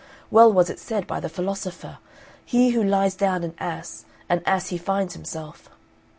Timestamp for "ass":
3.59-4.05, 4.47-4.69